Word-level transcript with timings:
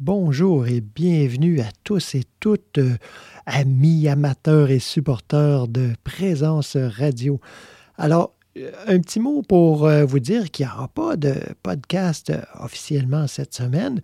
Bonjour 0.00 0.66
et 0.66 0.80
bienvenue 0.80 1.60
à 1.60 1.68
tous 1.84 2.16
et 2.16 2.24
toutes, 2.40 2.78
euh, 2.78 2.96
amis 3.46 4.08
amateurs 4.08 4.70
et 4.70 4.80
supporters 4.80 5.68
de 5.68 5.92
Présence 6.02 6.76
Radio. 6.76 7.40
Alors, 7.96 8.34
euh, 8.58 8.72
un 8.88 8.98
petit 8.98 9.20
mot 9.20 9.42
pour 9.42 9.86
euh, 9.86 10.04
vous 10.04 10.18
dire 10.18 10.50
qu'il 10.50 10.66
n'y 10.66 10.72
aura 10.72 10.88
pas 10.88 11.16
de 11.16 11.34
podcast 11.62 12.32
officiellement 12.58 13.28
cette 13.28 13.54
semaine 13.54 14.00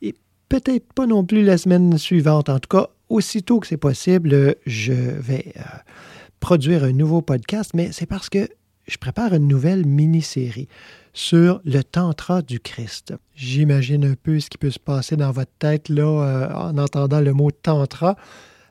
et 0.00 0.14
peut-être 0.48 0.92
pas 0.92 1.08
non 1.08 1.24
plus 1.24 1.42
la 1.42 1.58
semaine 1.58 1.98
suivante. 1.98 2.48
En 2.48 2.60
tout 2.60 2.78
cas, 2.78 2.90
aussitôt 3.08 3.58
que 3.58 3.66
c'est 3.66 3.76
possible, 3.76 4.54
je 4.64 4.92
vais 4.92 5.54
produire 6.38 6.84
un 6.84 6.92
nouveau 6.92 7.20
podcast, 7.20 7.72
mais 7.74 7.90
c'est 7.90 8.06
parce 8.06 8.28
que 8.28 8.46
je 8.86 8.96
prépare 8.96 9.34
une 9.34 9.48
nouvelle 9.48 9.86
mini-série 9.86 10.68
sur 11.12 11.60
le 11.64 11.82
tantra 11.82 12.42
du 12.42 12.58
Christ. 12.58 13.14
J'imagine 13.34 14.04
un 14.04 14.14
peu 14.20 14.40
ce 14.40 14.48
qui 14.48 14.58
peut 14.58 14.70
se 14.70 14.78
passer 14.78 15.16
dans 15.16 15.30
votre 15.30 15.52
tête 15.58 15.88
là 15.88 16.02
euh, 16.04 16.52
en 16.54 16.78
entendant 16.78 17.20
le 17.20 17.32
mot 17.32 17.50
tantra. 17.50 18.16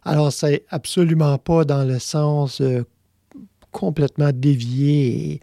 Alors, 0.03 0.33
c'est 0.33 0.65
absolument 0.69 1.37
pas 1.37 1.63
dans 1.63 1.83
le 1.83 1.99
sens 1.99 2.61
euh, 2.61 2.83
complètement 3.71 4.31
dévié 4.33 5.39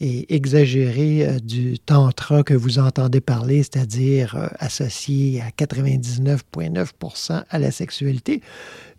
et, 0.00 0.34
exagéré 0.34 1.26
euh, 1.28 1.38
du 1.38 1.78
tantra 1.78 2.42
que 2.42 2.54
vous 2.54 2.78
entendez 2.78 3.20
parler, 3.20 3.58
c'est-à-dire 3.58 4.50
associé 4.58 5.42
à 5.42 5.50
99,9% 5.50 7.44
à 7.48 7.58
la 7.58 7.70
sexualité, 7.70 8.40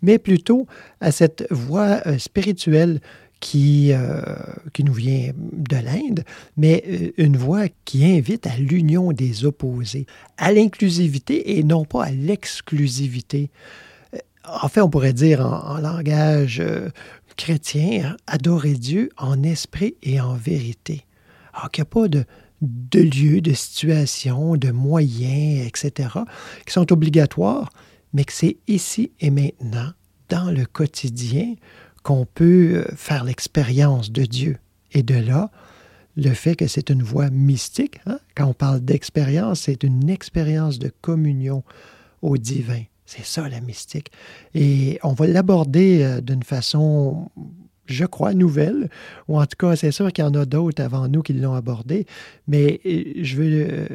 mais 0.00 0.18
plutôt 0.18 0.66
à 1.00 1.10
cette 1.12 1.46
voie 1.50 2.00
spirituelle 2.18 3.00
qui, 3.44 3.92
euh, 3.92 4.22
qui 4.72 4.84
nous 4.84 4.94
vient 4.94 5.32
de 5.36 5.76
l'Inde, 5.76 6.24
mais 6.56 6.82
euh, 6.88 7.12
une 7.18 7.36
voix 7.36 7.66
qui 7.84 8.06
invite 8.06 8.46
à 8.46 8.56
l'union 8.56 9.12
des 9.12 9.44
opposés, 9.44 10.06
à 10.38 10.50
l'inclusivité 10.50 11.58
et 11.58 11.62
non 11.62 11.84
pas 11.84 12.04
à 12.04 12.10
l'exclusivité. 12.10 13.50
Euh, 14.14 14.18
en 14.48 14.68
fait, 14.68 14.80
on 14.80 14.88
pourrait 14.88 15.12
dire 15.12 15.42
en, 15.42 15.76
langage 15.76 16.62
chrétien, 17.36 18.16
adorer 18.26 18.72
Dieu 18.72 19.10
en 19.18 19.42
esprit 19.42 19.96
et 20.02 20.22
en 20.22 20.32
vérité. 20.32 21.04
Alors 21.52 21.70
qu'il 21.70 21.82
n'y 21.82 21.88
a 21.88 21.90
pas 21.90 22.08
de, 22.08 22.24
de 22.62 23.00
lieu, 23.00 23.42
de 23.42 23.52
situation, 23.52 24.56
de 24.56 24.70
moyens, 24.70 25.66
etc., 25.66 26.08
qui 26.64 26.72
sont 26.72 26.90
obligatoires, 26.90 27.68
mais 28.14 28.24
que 28.24 28.32
c'est 28.32 28.56
ici 28.68 29.12
et 29.20 29.28
maintenant, 29.28 29.90
dans 30.30 30.50
le 30.50 30.64
quotidien, 30.64 31.56
qu'on 32.04 32.26
peut 32.26 32.74
euh, 32.76 32.84
faire 32.94 33.24
l'expérience 33.24 34.12
de 34.12 34.22
Dieu. 34.22 34.58
Et 34.92 35.02
de 35.02 35.16
là, 35.16 35.50
le 36.16 36.30
fait 36.30 36.54
que 36.54 36.68
c'est 36.68 36.90
une 36.90 37.02
voie 37.02 37.30
mystique, 37.30 37.98
hein, 38.06 38.20
quand 38.36 38.46
on 38.46 38.52
parle 38.52 38.80
d'expérience, 38.80 39.62
c'est 39.62 39.82
une 39.82 40.08
expérience 40.08 40.78
de 40.78 40.92
communion 41.00 41.64
au 42.22 42.36
divin. 42.36 42.82
C'est 43.06 43.24
ça 43.24 43.48
la 43.48 43.60
mystique. 43.60 44.12
Et 44.54 45.00
on 45.02 45.14
va 45.14 45.26
l'aborder 45.26 46.02
euh, 46.02 46.20
d'une 46.20 46.44
façon, 46.44 47.30
je 47.86 48.04
crois, 48.04 48.34
nouvelle, 48.34 48.90
ou 49.26 49.40
en 49.40 49.46
tout 49.46 49.56
cas, 49.58 49.74
c'est 49.74 49.90
sûr 49.90 50.12
qu'il 50.12 50.24
y 50.24 50.28
en 50.28 50.34
a 50.34 50.44
d'autres 50.44 50.82
avant 50.82 51.08
nous 51.08 51.22
qui 51.22 51.32
l'ont 51.32 51.54
abordé, 51.54 52.06
mais 52.46 52.80
euh, 52.86 53.02
je 53.22 53.36
veux 53.36 53.88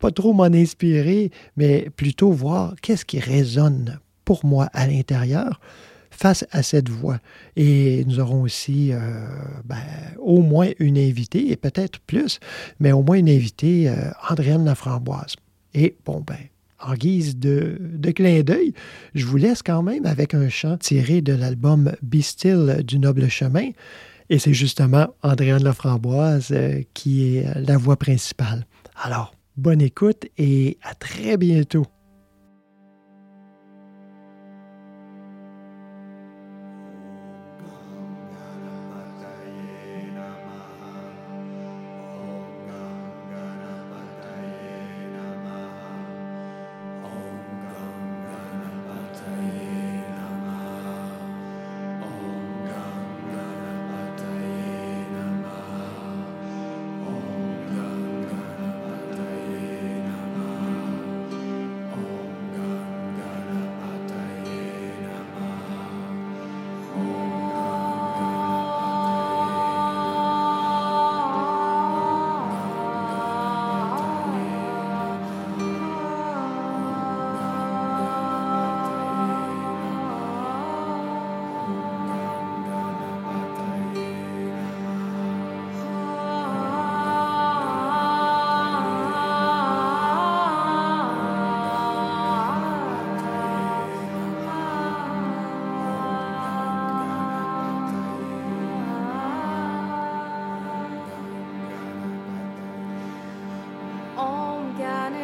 pas 0.00 0.10
trop 0.10 0.32
m'en 0.32 0.44
inspirer, 0.44 1.30
mais 1.56 1.88
plutôt 1.96 2.32
voir 2.32 2.74
qu'est-ce 2.82 3.04
qui 3.04 3.20
résonne 3.20 4.00
pour 4.24 4.44
moi 4.44 4.68
à 4.72 4.88
l'intérieur 4.88 5.60
face 6.18 6.44
à 6.50 6.62
cette 6.62 6.88
voix. 6.88 7.18
Et 7.56 8.04
nous 8.06 8.20
aurons 8.20 8.42
aussi 8.42 8.92
euh, 8.92 8.98
ben, 9.64 9.76
au 10.18 10.42
moins 10.42 10.70
une 10.78 10.98
invitée, 10.98 11.50
et 11.52 11.56
peut-être 11.56 12.00
plus, 12.00 12.40
mais 12.80 12.92
au 12.92 13.02
moins 13.02 13.16
une 13.16 13.28
invitée, 13.28 13.88
euh, 13.88 14.10
Andréane 14.28 14.64
Laframboise. 14.64 15.36
Et 15.74 15.96
bon, 16.04 16.22
ben, 16.26 16.36
en 16.80 16.94
guise 16.94 17.36
de, 17.36 17.78
de 17.80 18.10
clin 18.10 18.42
d'œil, 18.42 18.72
je 19.14 19.26
vous 19.26 19.36
laisse 19.36 19.62
quand 19.62 19.82
même 19.82 20.06
avec 20.06 20.34
un 20.34 20.48
chant 20.48 20.76
tiré 20.76 21.22
de 21.22 21.32
l'album 21.32 21.92
Be 22.02 22.20
Still 22.20 22.82
du 22.84 22.98
Noble 22.98 23.28
Chemin. 23.28 23.70
Et 24.30 24.38
c'est 24.38 24.54
justement 24.54 25.08
Andréane 25.22 25.62
Laframboise 25.62 26.48
euh, 26.50 26.82
qui 26.94 27.36
est 27.36 27.46
la 27.54 27.76
voix 27.76 27.96
principale. 27.96 28.66
Alors, 29.02 29.34
bonne 29.56 29.80
écoute 29.80 30.26
et 30.36 30.78
à 30.82 30.94
très 30.94 31.36
bientôt. 31.36 31.86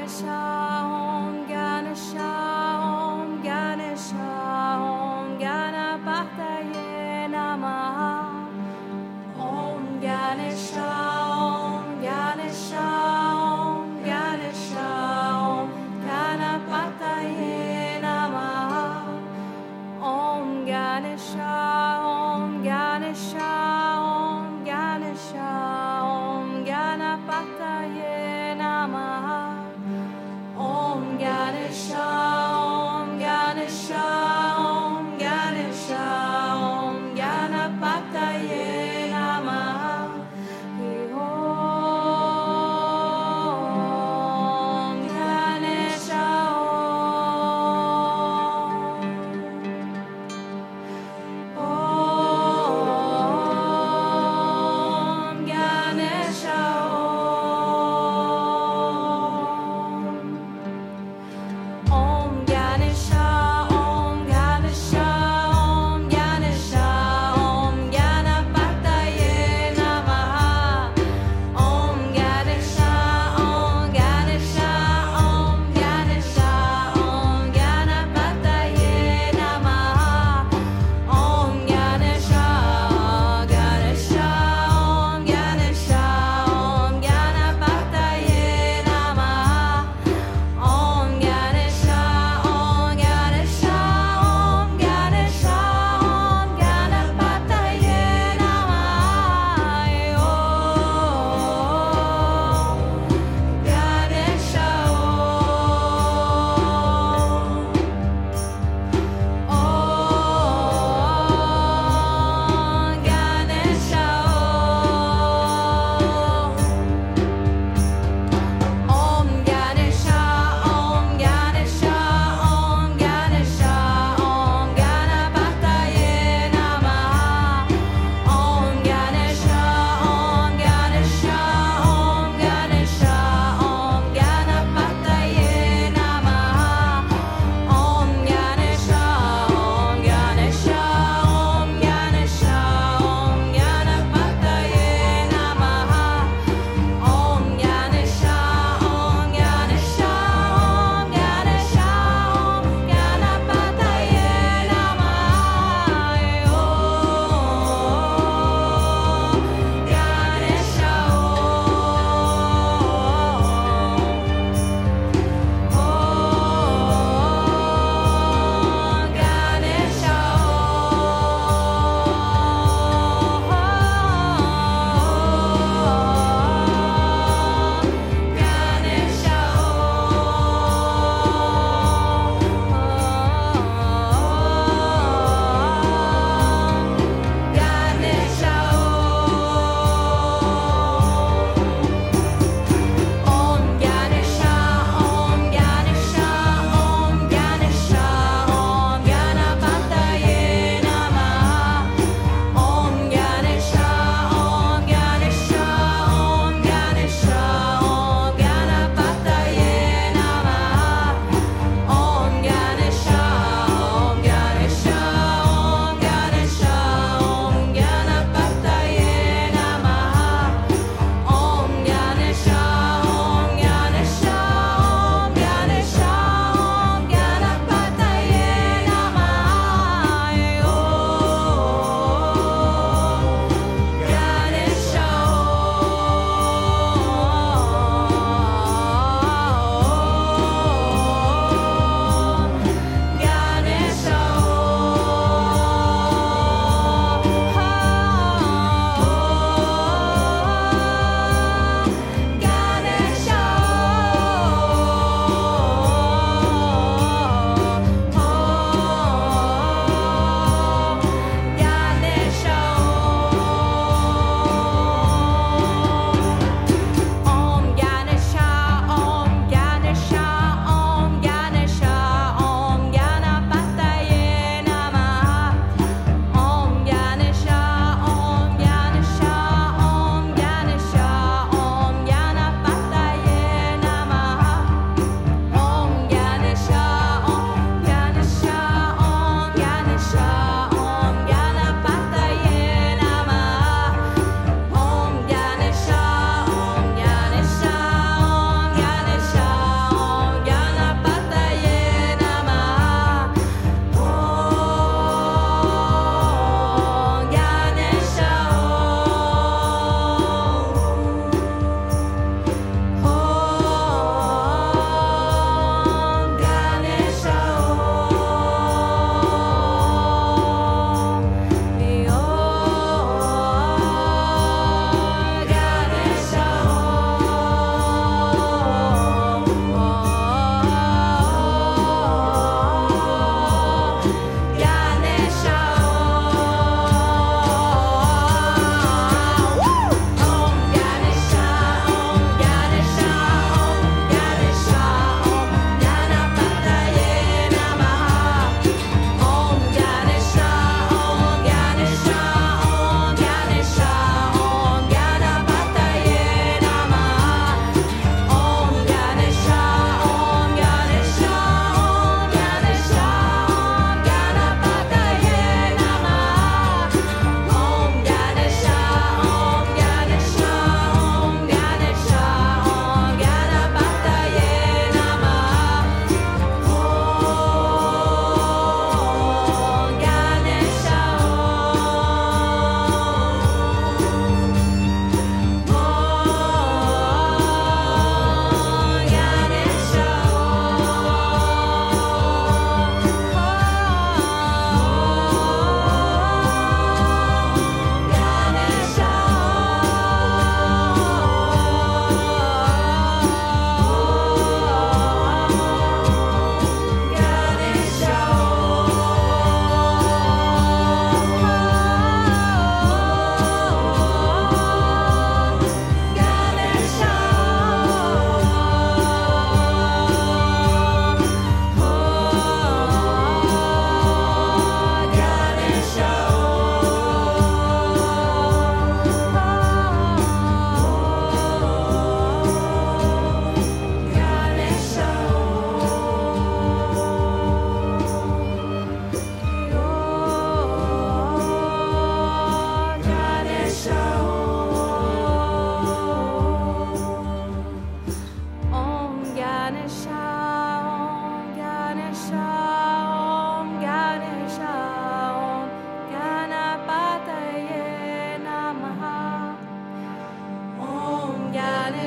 shine. 0.09 0.64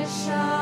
shine. 0.08 0.57